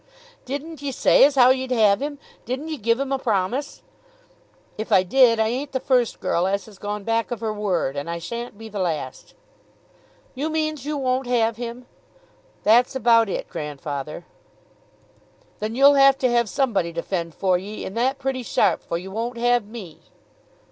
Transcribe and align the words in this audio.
"Didn't 0.45 0.81
ye 0.81 0.91
say 0.91 1.23
as 1.25 1.35
how 1.35 1.51
ye'd 1.51 1.69
have 1.69 2.01
him? 2.01 2.17
Didn't 2.45 2.69
ye 2.69 2.77
give 2.77 2.99
him 2.99 3.11
a 3.11 3.19
promise?" 3.19 3.83
"If 4.75 4.91
I 4.91 5.03
did, 5.03 5.39
I 5.39 5.47
ain't 5.49 5.73
the 5.73 5.79
first 5.79 6.19
girl 6.19 6.47
as 6.47 6.65
has 6.65 6.79
gone 6.79 7.03
back 7.03 7.29
of 7.29 7.39
her 7.39 7.53
word, 7.53 7.95
and 7.95 8.09
I 8.09 8.17
shan't 8.17 8.57
be 8.57 8.67
the 8.67 8.79
last." 8.79 9.35
"You 10.33 10.49
means 10.49 10.87
you 10.87 10.97
won't 10.97 11.27
have 11.27 11.57
him?" 11.57 11.85
"That's 12.63 12.95
about 12.95 13.29
it, 13.29 13.47
grandfather." 13.47 14.25
"Then 15.59 15.75
you'll 15.75 15.93
have 15.93 16.17
to 16.17 16.31
have 16.31 16.49
somebody 16.49 16.93
to 16.93 17.03
fend 17.03 17.35
for 17.35 17.59
ye, 17.59 17.85
and 17.85 17.95
that 17.95 18.17
pretty 18.17 18.41
sharp, 18.41 18.81
for 18.81 18.97
you 18.97 19.11
won't 19.11 19.37
have 19.37 19.65
me." 19.67 19.99